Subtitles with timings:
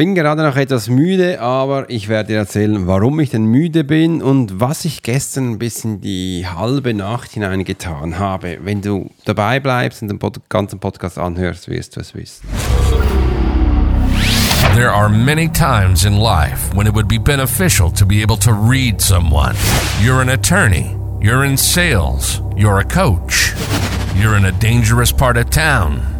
[0.00, 4.22] Bin gerade noch etwas müde, aber ich werde dir erzählen, warum ich denn müde bin
[4.22, 8.56] und was ich gestern bis in die halbe Nacht hinein getan habe.
[8.62, 12.48] Wenn du dabei bleibst und den Pod ganzen Podcast anhörst, wirst du es wissen.
[14.74, 18.52] There are many times in life when it would be beneficial to be able to
[18.52, 19.54] read someone.
[20.02, 23.52] You're an attorney, you're in sales, you're a coach,
[24.16, 26.19] you're in a dangerous part of town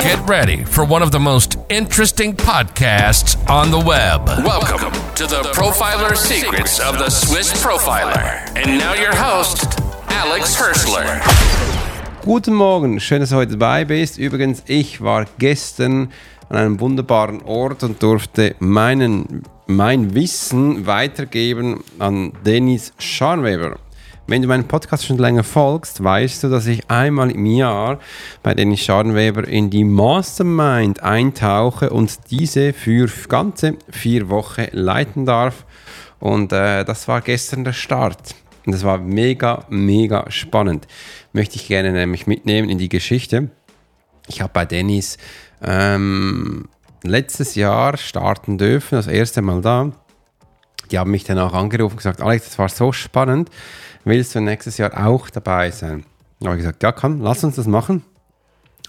[0.00, 4.26] Get ready for one of the most interesting podcasts on the web.
[4.44, 8.40] Welcome to the Profiler Secrets of the Swiss Profiler.
[8.56, 9.78] And now your host,
[10.08, 11.20] Alex Hirschler.
[12.24, 14.16] Guten Morgen, schön, dass du heute dabei bist.
[14.16, 16.10] Übrigens, ich war gestern
[16.48, 23.76] an einem wunderbaren Ort und durfte meinen, mein Wissen weitergeben an Dennis Scharnweber.
[24.28, 27.98] Wenn du meinen Podcast schon länger folgst, weißt du, dass ich einmal im Jahr
[28.42, 35.66] bei Dennis Scharnweber in die Mastermind eintauche und diese für ganze vier Wochen leiten darf.
[36.20, 38.36] Und äh, das war gestern der Start.
[38.64, 40.86] Und das war mega, mega spannend.
[41.32, 43.50] Möchte ich gerne nämlich mitnehmen in die Geschichte.
[44.28, 45.18] Ich habe bei Dennis
[45.60, 46.68] ähm,
[47.02, 49.90] letztes Jahr starten dürfen, das erste Mal da.
[50.92, 53.50] Die haben mich dann auch angerufen und gesagt, Alex, das war so spannend,
[54.04, 56.04] willst du nächstes Jahr auch dabei sein?
[56.40, 58.02] Da habe ich gesagt, ja komm, lass uns das machen.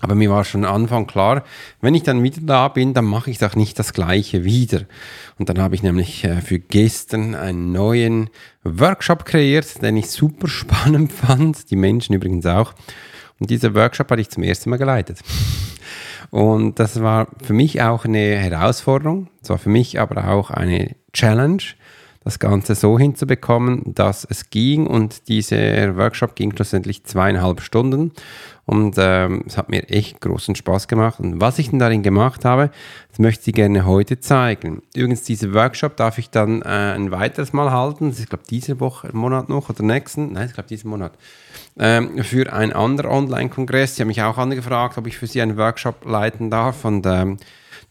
[0.03, 1.45] Aber mir war schon Anfang klar,
[1.80, 4.81] wenn ich dann wieder da bin, dann mache ich doch nicht das gleiche wieder.
[5.39, 8.30] Und dann habe ich nämlich äh, für gestern einen neuen
[8.66, 12.73] Workshop kreiert, den ich super spannend fand, die Menschen übrigens auch.
[13.39, 15.20] Und dieser Workshop hatte ich zum ersten Mal geleitet.
[16.32, 20.95] Und das war für mich auch eine Herausforderung, es war für mich aber auch eine
[21.14, 21.64] Challenge,
[22.23, 28.11] das Ganze so hinzubekommen, dass es ging und dieser Workshop ging schlussendlich zweieinhalb Stunden
[28.66, 31.20] und ähm, es hat mir echt großen Spaß gemacht.
[31.20, 32.72] Und was ich denn darin gemacht habe,
[33.10, 34.83] das möchte ich gerne heute zeigen.
[34.95, 38.10] Übrigens, diesen Workshop darf ich dann äh, ein weiteres Mal halten.
[38.10, 40.32] Das ist, glaube diese Woche, Monat noch oder nächsten.
[40.33, 41.12] Nein, ich glaube diesen Monat.
[41.78, 43.95] Ähm, für einen anderen Online-Kongress.
[43.95, 46.86] Sie haben mich auch angefragt, ob ich für Sie einen Workshop leiten darf.
[46.86, 47.39] Und ähm,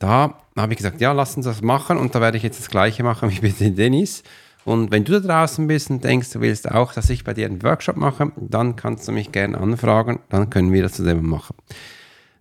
[0.03, 1.97] da habe ich gesagt, ja, lass uns das machen.
[1.97, 4.23] Und da werde ich jetzt das Gleiche machen wie mit den Dennis.
[4.65, 7.47] Und wenn du da draußen bist und denkst, du willst auch, dass ich bei dir
[7.47, 11.57] einen Workshop mache, dann kannst du mich gerne anfragen, dann können wir das zusammen machen.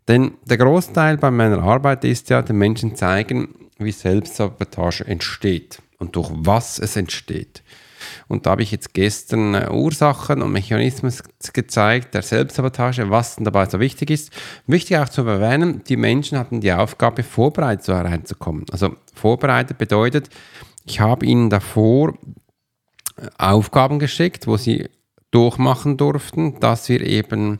[0.07, 6.15] Denn der Großteil bei meiner Arbeit ist ja, den Menschen zeigen, wie Selbstsabotage entsteht und
[6.15, 7.63] durch was es entsteht.
[8.27, 11.13] Und da habe ich jetzt gestern äh, Ursachen und Mechanismen
[11.53, 14.31] gezeigt der Selbstsabotage, was denn dabei so wichtig ist.
[14.67, 18.65] Wichtig auch zu erwähnen, die Menschen hatten die Aufgabe, vorbereitet so reinzukommen.
[18.71, 20.29] Also vorbereitet bedeutet,
[20.85, 22.17] ich habe ihnen davor
[23.17, 24.89] äh, Aufgaben geschickt, wo sie
[25.29, 27.59] durchmachen durften, dass wir eben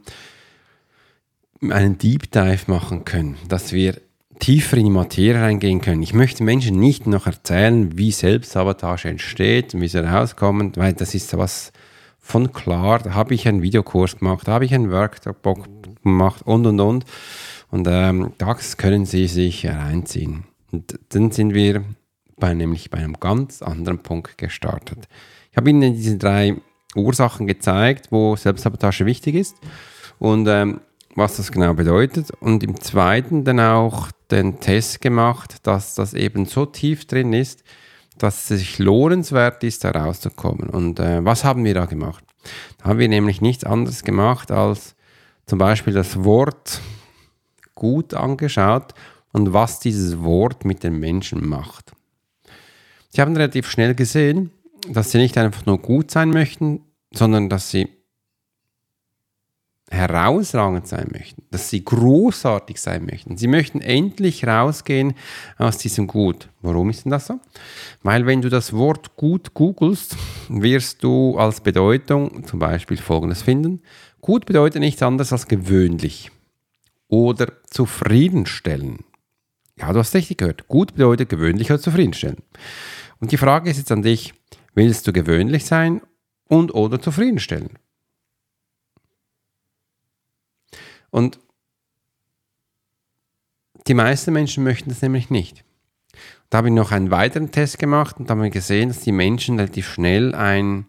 [1.62, 4.02] einen Deep Dive machen können, dass wir
[4.42, 6.02] tiefer in die Materie reingehen können.
[6.02, 11.14] Ich möchte Menschen nicht noch erzählen, wie Selbstsabotage entsteht und wie sie rauskommen, weil das
[11.14, 11.72] ist was
[12.20, 13.00] von klar.
[13.00, 15.38] Da habe ich einen Videokurs gemacht, da habe ich einen Workshop
[16.04, 17.06] gemacht und und und.
[17.70, 20.44] Und ähm, das können Sie sich reinziehen.
[20.72, 21.86] Und dann sind wir
[22.38, 25.08] bei, nämlich bei einem ganz anderen Punkt gestartet.
[25.52, 26.58] Ich habe Ihnen diese drei
[26.96, 29.56] Ursachen gezeigt, wo Selbstsabotage wichtig ist
[30.20, 30.82] und ähm,
[31.16, 32.32] was das genau bedeutet.
[32.40, 37.64] Und im zweiten dann auch den Test gemacht, dass das eben so tief drin ist,
[38.18, 40.70] dass es sich lohnenswert ist, da rauszukommen.
[40.70, 42.24] Und äh, was haben wir da gemacht?
[42.78, 44.96] Da haben wir nämlich nichts anderes gemacht, als
[45.46, 46.82] zum Beispiel das Wort
[47.76, 48.94] gut angeschaut
[49.32, 51.92] und was dieses Wort mit den Menschen macht.
[53.10, 54.52] Sie haben relativ schnell gesehen,
[54.88, 56.82] dass sie nicht einfach nur gut sein möchten,
[57.14, 57.90] sondern dass sie
[59.92, 63.36] herausragend sein möchten, dass sie großartig sein möchten.
[63.36, 65.16] Sie möchten endlich rausgehen
[65.58, 66.50] aus diesem Gut.
[66.62, 67.40] Warum ist denn das so?
[68.02, 70.16] Weil wenn du das Wort gut googelst,
[70.48, 73.82] wirst du als Bedeutung zum Beispiel Folgendes finden.
[74.22, 76.32] Gut bedeutet nichts anderes als gewöhnlich
[77.10, 79.00] oder zufriedenstellen.
[79.78, 80.70] Ja, du hast richtig gehört.
[80.70, 82.38] Gut bedeutet gewöhnlich oder zufriedenstellen.
[83.20, 84.34] Und die Frage ist jetzt an dich,
[84.74, 86.02] willst du gewöhnlich sein
[86.48, 87.78] und oder zufriedenstellen?
[91.12, 91.40] Und
[93.88, 95.64] die meisten Menschen möchten das nämlich nicht.
[96.50, 99.12] Da habe ich noch einen weiteren Test gemacht und da haben wir gesehen, dass die
[99.12, 100.86] Menschen relativ schnell ein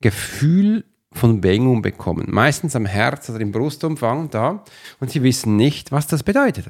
[0.00, 2.26] Gefühl von Beengung bekommen.
[2.28, 4.64] Meistens am Herz oder im Brustumfang da
[5.00, 6.66] und sie wissen nicht, was das bedeutet.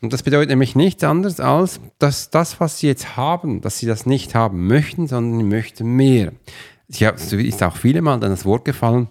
[0.00, 3.86] Und das bedeutet nämlich nichts anderes als, dass das, was sie jetzt haben, dass sie
[3.86, 6.32] das nicht haben möchten, sondern sie möchten mehr.
[6.88, 9.08] Es ist auch viele Mal dann das Wort gefallen,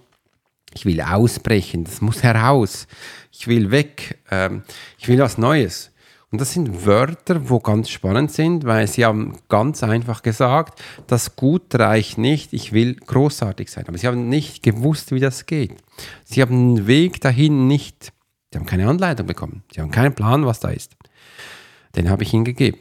[0.74, 2.88] ich will ausbrechen, das muss heraus,
[3.32, 4.64] ich will weg, ähm,
[4.98, 5.92] ich will was Neues.
[6.32, 11.36] Und das sind Wörter, wo ganz spannend sind, weil sie haben ganz einfach gesagt, das
[11.36, 13.86] Gut reicht nicht, ich will großartig sein.
[13.88, 15.76] Aber sie haben nicht gewusst, wie das geht.
[16.26, 18.14] Sie haben den Weg dahin nicht,
[18.52, 19.64] sie haben keine Anleitung bekommen.
[19.74, 20.96] Sie haben keinen Plan, was da ist.
[21.96, 22.78] Den habe ich ihnen gegeben.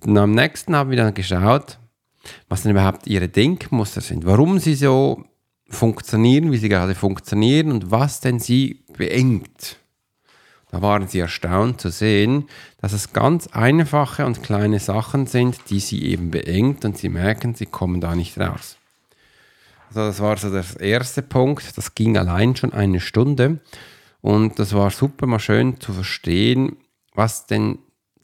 [0.00, 1.78] Und am nächsten haben wir dann geschaut,
[2.48, 5.22] was denn überhaupt ihre Denkmuster sind, warum sie so
[5.74, 9.76] funktionieren, wie sie gerade funktionieren und was denn sie beengt.
[10.70, 12.48] Da waren sie erstaunt zu sehen,
[12.80, 17.54] dass es ganz einfache und kleine Sachen sind, die sie eben beengt und sie merken,
[17.54, 18.76] sie kommen da nicht raus.
[19.88, 21.76] Also das war so der erste Punkt.
[21.76, 23.60] Das ging allein schon eine Stunde
[24.20, 26.76] und das war super mal schön zu verstehen,
[27.14, 27.78] was denn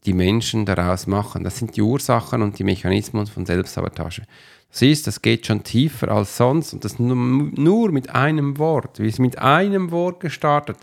[0.05, 1.43] die Menschen daraus machen.
[1.43, 4.23] Das sind die Ursachen und die Mechanismen von Selbstsabotage.
[4.71, 8.99] Siehst, das geht schon tiefer als sonst und das nur, mit einem Wort.
[8.99, 10.77] Wie es mit einem Wort gestartet.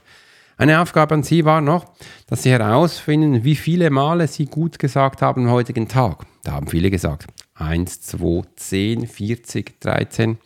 [0.57, 1.87] Eine Aufgabe an Sie war noch,
[2.27, 6.27] dass Sie herausfinden, wie viele Male Sie gut gesagt haben am heutigen Tag.
[6.43, 7.27] Da haben viele gesagt.
[7.55, 10.39] 1, 2, 10, 40, 13.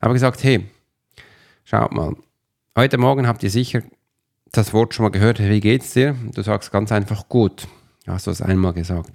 [0.00, 0.64] Aber gesagt, hey,
[1.64, 2.16] schaut mal,
[2.76, 3.82] heute Morgen habt ihr sicher
[4.50, 6.16] das Wort schon mal gehört, wie geht's dir?
[6.34, 7.66] Du sagst ganz einfach gut.
[8.06, 9.10] Hast du es einmal gesagt.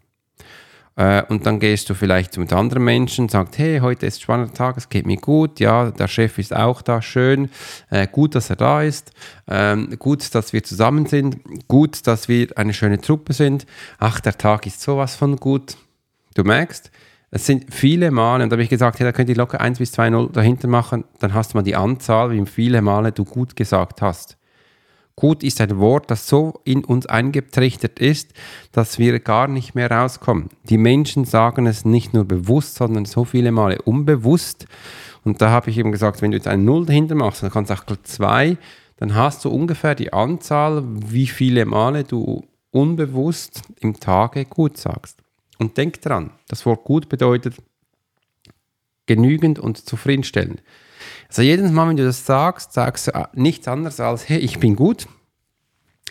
[1.00, 4.54] Äh, und dann gehst du vielleicht mit anderen Menschen, sagst, hey, heute ist ein spannender
[4.54, 7.50] Tag, es geht mir gut, ja, der Chef ist auch da, schön,
[7.90, 9.12] äh, gut, dass er da ist,
[9.48, 11.38] ähm, gut, dass wir zusammen sind,
[11.70, 13.66] gut, dass wir eine schöne Truppe sind,
[13.98, 15.78] ach, der Tag ist sowas von gut.
[16.36, 16.92] Du merkst,
[17.32, 19.78] es sind viele Male, und da habe ich gesagt, hey, da könnt ihr locker 1
[19.78, 23.24] bis 2 0 dahinter machen, dann hast du mal die Anzahl, wie viele Male du
[23.24, 24.39] gut gesagt hast.
[25.20, 28.32] Gut ist ein Wort, das so in uns eingetrichtert ist,
[28.72, 30.48] dass wir gar nicht mehr rauskommen.
[30.64, 34.66] Die Menschen sagen es nicht nur bewusst, sondern so viele Male unbewusst.
[35.26, 37.70] Und da habe ich eben gesagt, wenn du jetzt eine Null dahinter machst, dann kannst
[37.70, 38.56] du auch zwei,
[38.96, 45.18] dann hast du ungefähr die Anzahl, wie viele Male du unbewusst im Tage gut sagst.
[45.58, 47.56] Und denk dran, das Wort gut bedeutet
[49.06, 50.64] genügend und zufriedenstellend.
[51.28, 54.60] Also jedes Mal, wenn du das sagst, sagst du ah, nichts anderes als, hey, ich
[54.60, 55.08] bin gut,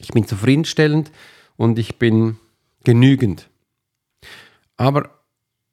[0.00, 1.10] ich bin zufriedenstellend
[1.56, 2.38] und ich bin
[2.84, 3.50] genügend.
[4.76, 5.10] Aber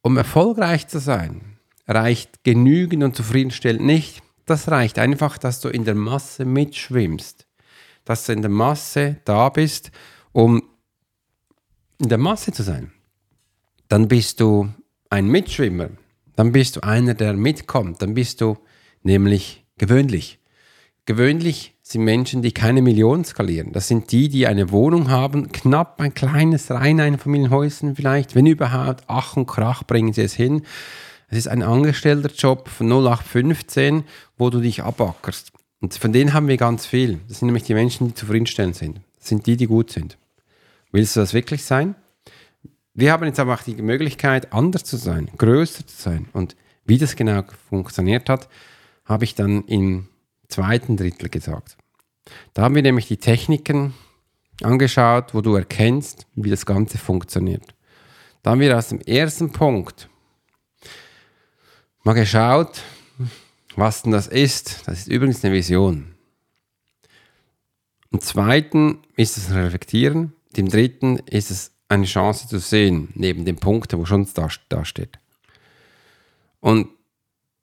[0.02, 1.58] um erfolgreich zu sein,
[1.88, 4.22] reicht genügend und zufriedenstellend nicht.
[4.46, 7.48] Das reicht einfach, dass du in der Masse mitschwimmst.
[8.04, 9.92] Dass du in der Masse da bist,
[10.32, 10.64] um
[12.00, 12.92] in der Masse zu sein.
[13.88, 14.72] Dann bist du
[15.10, 15.90] ein Mitschwimmer.
[16.36, 18.02] Dann bist du einer, der mitkommt.
[18.02, 18.58] Dann bist du
[19.06, 20.40] nämlich gewöhnlich.
[21.06, 23.72] Gewöhnlich sind Menschen, die keine Millionen skalieren.
[23.72, 29.04] Das sind die, die eine Wohnung haben, knapp ein kleines, rein Einfamilienhäuschen vielleicht, wenn überhaupt,
[29.08, 30.64] Ach und Krach bringen sie es hin.
[31.30, 34.04] Es ist ein angestellter Job von 0815,
[34.38, 35.52] wo du dich abackerst.
[35.80, 37.20] Und von denen haben wir ganz viel.
[37.28, 39.02] Das sind nämlich die Menschen, die zufriedenstellend sind.
[39.20, 40.18] Das sind die, die gut sind.
[40.92, 41.94] Willst du das wirklich sein?
[42.96, 46.28] Wir haben jetzt aber auch die Möglichkeit, anders zu sein, größer zu sein.
[46.34, 46.56] Und
[46.86, 48.48] wie das genau funktioniert hat,
[49.06, 50.10] habe ich dann im
[50.48, 51.78] zweiten Drittel gesagt.
[52.54, 53.94] Da haben wir nämlich die Techniken
[54.62, 57.76] angeschaut, wo du erkennst, wie das Ganze funktioniert.
[58.42, 60.10] Da haben wir aus dem ersten Punkt
[62.04, 62.82] mal geschaut,
[63.76, 64.88] was denn das ist.
[64.88, 66.16] Das ist übrigens eine Vision.
[68.12, 70.34] Im zweiten ist es ein Reflektieren.
[70.56, 74.86] Im dritten ist es eine Chance zu sehen, neben den Punkten, wo schon da, da
[74.86, 75.20] steht.
[76.62, 76.90] Und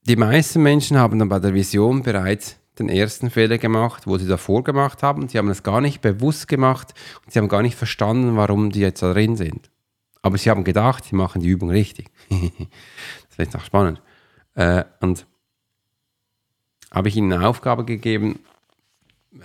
[0.04, 4.26] die meisten Menschen haben dann bei der Vision bereits den ersten Fehler gemacht, wo sie
[4.26, 5.28] davor gemacht haben.
[5.28, 6.94] Sie haben es gar nicht bewusst gemacht
[7.24, 9.70] und sie haben gar nicht verstanden, warum die jetzt da drin sind.
[10.22, 12.10] Aber sie haben gedacht, sie machen die Übung richtig.
[12.30, 14.00] das wird auch spannend.
[14.54, 15.26] Äh, und
[16.90, 18.38] habe ich ihnen eine Aufgabe gegeben,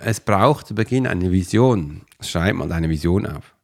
[0.00, 2.02] es braucht zu Beginn eine Vision.
[2.20, 3.54] Schreib mal deine Vision auf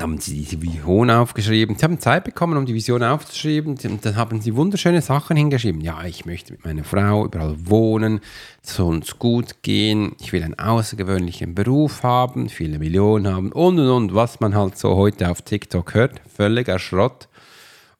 [0.00, 1.76] haben sie diese Vision aufgeschrieben.
[1.76, 3.76] Sie haben Zeit bekommen, um die Vision aufzuschreiben.
[3.84, 5.80] Und dann haben sie wunderschöne Sachen hingeschrieben.
[5.80, 8.20] Ja, ich möchte mit meiner Frau überall wohnen,
[8.62, 10.16] soll uns gut gehen.
[10.20, 14.78] Ich will einen außergewöhnlichen Beruf haben, viele Millionen haben und und und, was man halt
[14.78, 16.20] so heute auf TikTok hört.
[16.34, 17.28] Völliger Schrott.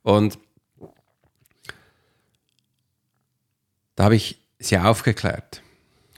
[0.01, 0.39] Und
[3.95, 5.62] da habe ich sie aufgeklärt.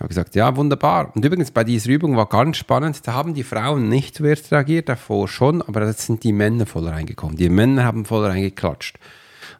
[0.06, 1.16] Habe gesagt, ja, wunderbar.
[1.16, 4.88] Und übrigens, bei dieser Übung war ganz spannend, da haben die Frauen nicht zuerst reagiert,
[4.88, 7.38] davor schon, aber jetzt sind die Männer voll reingekommen.
[7.38, 9.00] Die Männer haben voll reingeklatscht.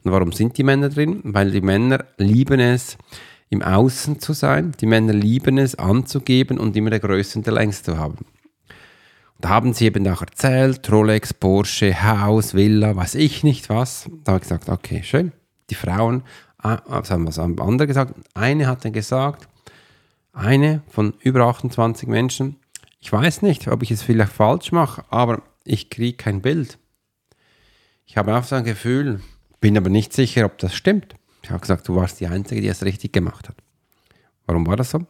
[0.04, 1.22] Und warum sind die Männer drin?
[1.24, 2.96] Weil die Männer lieben es,
[3.50, 4.74] im Außen zu sein.
[4.80, 8.18] Die Männer lieben es, anzugeben und immer der Größte und der Längste zu haben.
[9.40, 14.12] Da haben sie eben auch erzählt, Rolex, Porsche, Haus, Villa, weiß ich nicht was.
[14.24, 15.32] Da habe ich gesagt, okay, schön.
[15.72, 16.22] Die Frauen,
[16.60, 18.14] ah, was haben was andere gesagt?
[18.36, 19.48] Eine hat dann gesagt,
[20.36, 22.58] eine von über 28 Menschen,
[23.00, 26.78] ich weiß nicht, ob ich es vielleicht falsch mache, aber ich kriege kein Bild.
[28.06, 29.22] Ich habe auch so ein Gefühl,
[29.62, 31.16] bin aber nicht sicher, ob das stimmt.
[31.42, 33.56] Ich habe gesagt, du warst die Einzige, die es richtig gemacht hat.
[34.46, 35.06] Warum war das so?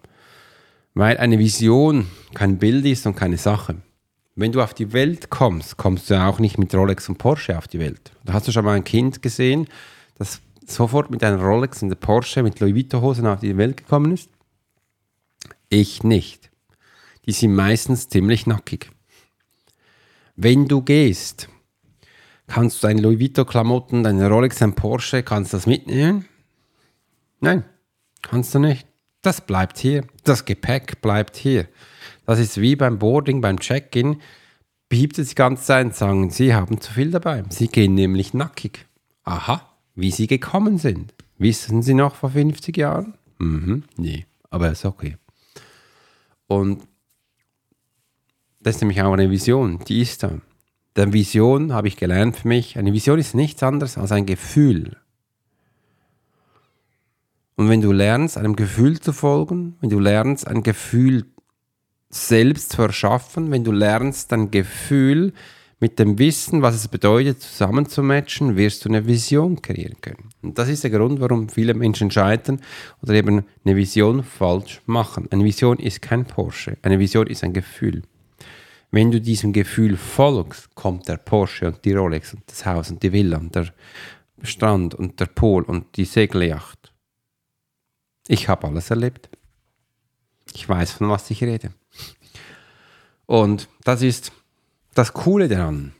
[0.93, 3.77] Weil eine Vision kein Bild ist und keine Sache.
[4.35, 7.67] Wenn du auf die Welt kommst, kommst du auch nicht mit Rolex und Porsche auf
[7.67, 8.11] die Welt.
[8.25, 9.67] Da hast du schon mal ein Kind gesehen,
[10.17, 14.13] das sofort mit einer Rolex und der Porsche mit Louis Vuitton-Hosen auf die Welt gekommen
[14.13, 14.29] ist?
[15.69, 16.51] Ich nicht.
[17.25, 18.91] Die sind meistens ziemlich nackig.
[20.35, 21.49] Wenn du gehst,
[22.47, 26.25] kannst du deine Louis Vuitton-Klamotten, deine Rolex, dein Porsche, kannst du das mitnehmen?
[27.39, 27.63] Nein,
[28.21, 28.87] kannst du nicht.
[29.21, 30.05] Das bleibt hier.
[30.23, 31.67] Das Gepäck bleibt hier.
[32.25, 34.21] Das ist wie beim Boarding, beim Check-in.
[34.87, 37.43] Biebt es die ganze Zeit und sagen, sie haben zu viel dabei.
[37.49, 38.85] Sie gehen nämlich nackig.
[39.23, 41.13] Aha, wie sie gekommen sind.
[41.37, 43.15] Wissen Sie noch vor 50 Jahren?
[43.39, 45.17] Mhm, nee, aber ist okay.
[46.47, 46.83] Und
[48.59, 50.39] das ist nämlich auch eine Vision, die ist da.
[50.95, 52.77] Denn Vision habe ich gelernt für mich.
[52.77, 54.97] Eine Vision ist nichts anderes als ein Gefühl.
[57.55, 61.25] Und wenn du lernst, einem Gefühl zu folgen, wenn du lernst, ein Gefühl
[62.09, 65.33] selbst zu erschaffen, wenn du lernst, dein Gefühl
[65.79, 70.29] mit dem Wissen, was es bedeutet, zusammenzumatchen, wirst du eine Vision kreieren können.
[70.41, 72.61] Und das ist der Grund, warum viele Menschen scheitern
[73.01, 75.27] oder eben eine Vision falsch machen.
[75.31, 78.03] Eine Vision ist kein Porsche, eine Vision ist ein Gefühl.
[78.91, 83.03] Wenn du diesem Gefühl folgst, kommt der Porsche und die Rolex und das Haus und
[83.03, 83.73] die Villa und der
[84.43, 86.93] Strand und der Pol und die Segelyacht.
[88.27, 89.29] Ich habe alles erlebt.
[90.53, 91.73] Ich weiß, von was ich rede.
[93.25, 94.31] Und das ist
[94.95, 95.93] das Coole daran.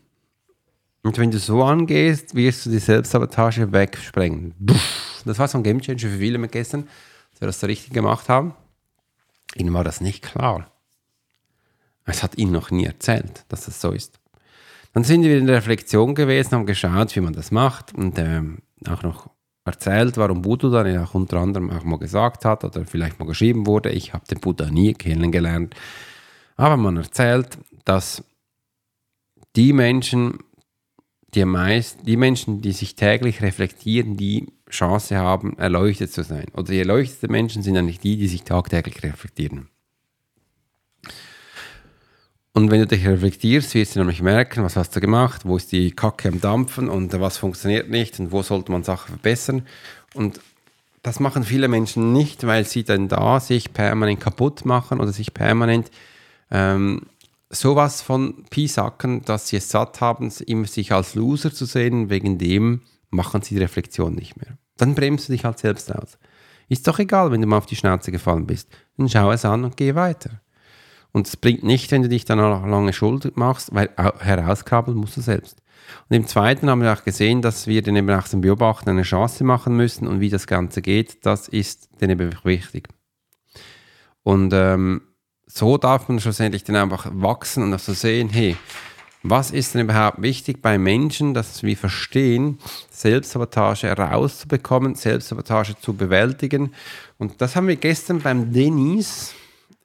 [1.04, 4.56] Und wenn du so angehst, wirst du die Selbstsabotage wegsprengen.
[5.26, 6.88] Das war so ein Gamechanger für viele gestern,
[7.32, 8.54] dass wir das so richtig gemacht haben.
[9.56, 10.72] Ihnen war das nicht klar.
[12.06, 14.20] Es hat ihnen noch nie erzählt, dass das so ist.
[14.94, 18.60] Dann sind wir in der Reflexion gewesen, haben geschaut, wie man das macht und ähm,
[18.88, 19.30] auch noch
[19.66, 23.66] erzählt, warum Buddha dann auch unter anderem auch mal gesagt hat oder vielleicht mal geschrieben
[23.66, 23.90] wurde.
[23.90, 25.76] Ich habe den Buddha nie kennengelernt.
[26.56, 28.24] Aber man erzählt, dass
[29.56, 30.40] die Menschen,
[31.34, 36.46] die meist, die Menschen, die sich täglich reflektieren, die Chance haben, erleuchtet zu sein.
[36.54, 39.70] Oder die erleuchteten Menschen sind eigentlich die, die sich tagtäglich reflektieren.
[42.54, 45.74] Und wenn du dich reflektierst, wirst du nämlich merken, was hast du gemacht, wo ist
[45.74, 49.68] die Kacke am Dampfen und was funktioniert nicht und wo sollte man Sachen verbessern.
[50.14, 50.40] Und
[51.02, 55.34] das machen viele Menschen nicht, weil sie dann da sich permanent kaputt machen oder sich
[55.34, 55.92] permanent
[56.50, 57.02] ähm,
[57.56, 62.38] sowas von Pisacken, dass sie es satt haben, immer sich als Loser zu sehen, wegen
[62.38, 64.58] dem machen sie die Reflexion nicht mehr.
[64.78, 66.18] Dann bremst du dich halt selbst aus.
[66.68, 68.70] Ist doch egal, wenn du mal auf die Schnauze gefallen bist.
[68.98, 70.42] Dann schau es an und geh weiter.
[71.12, 75.16] Und es bringt nicht, wenn du dich dann noch lange schuld machst, weil herauskrabbeln musst
[75.16, 75.62] du selbst.
[76.10, 79.04] Und im zweiten haben wir auch gesehen, dass wir den eben nach dem Beobachten eine
[79.04, 82.90] Chance machen müssen und wie das Ganze geht, das ist dann eben wichtig.
[84.24, 85.04] Und ähm,
[85.58, 88.58] so darf man schlussendlich dann einfach wachsen und auch so sehen, hey,
[89.24, 92.60] was ist denn überhaupt wichtig bei Menschen, dass wir verstehen,
[92.92, 96.74] Selbstsabotage herauszubekommen, Selbstsabotage zu bewältigen.
[97.18, 99.34] Und das haben wir gestern beim Denis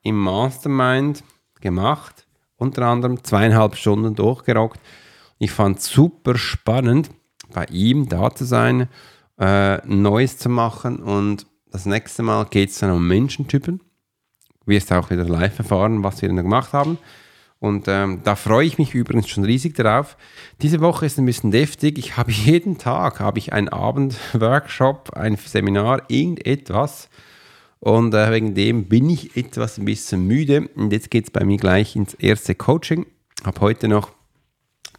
[0.03, 1.23] im Mastermind
[1.61, 4.81] gemacht, unter anderem zweieinhalb Stunden durchgerockt.
[5.39, 7.11] Ich fand es super spannend,
[7.55, 8.89] bei ihm da zu sein,
[9.39, 13.81] äh, Neues zu machen und das nächste Mal geht es dann um Menschentypen.
[14.67, 16.99] Wirst auch wieder live erfahren, was wir dann gemacht haben.
[17.61, 20.17] Und ähm, da freue ich mich übrigens schon riesig darauf.
[20.63, 21.99] Diese Woche ist ein bisschen deftig.
[21.99, 27.11] Ich habe jeden Tag habe ich einen Abendworkshop, ein Seminar, irgendetwas.
[27.79, 30.69] Und äh, wegen dem bin ich etwas ein bisschen müde.
[30.75, 33.07] Und jetzt geht es bei mir gleich ins erste Coaching.
[33.41, 34.11] Ich habe heute noch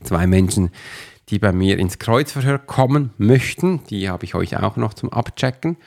[0.03, 0.70] zwei Menschen,
[1.30, 3.84] die bei mir ins Kreuzverhör kommen möchten.
[3.89, 5.77] Die habe ich euch auch noch zum Abchecken.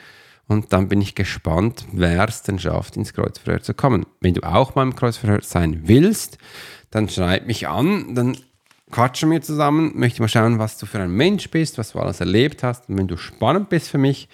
[0.47, 4.05] Und dann bin ich gespannt, wer es denn schafft, ins Kreuzverhör zu kommen.
[4.21, 6.37] Wenn du auch mal im Kreuzverhör sein willst,
[6.91, 8.37] dann schreib mich an, dann
[8.91, 12.19] quatschen wir zusammen, möchte mal schauen, was du für ein Mensch bist, was du alles
[12.19, 12.89] erlebt hast.
[12.89, 14.29] Und wenn du spannend bist für mich,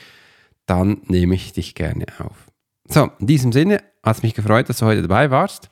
[0.65, 2.47] dann nehme ich dich gerne auf.
[2.87, 5.69] So, in diesem Sinne, hat es mich gefreut, dass du heute dabei warst.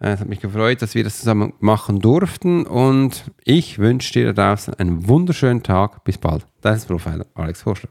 [0.00, 4.32] Äh, Es hat mich gefreut, dass wir das zusammen machen durften und ich wünsche dir
[4.32, 6.02] da draußen einen wunderschönen Tag.
[6.04, 6.46] Bis bald.
[6.60, 7.90] Dein Profiler Alex Horschler.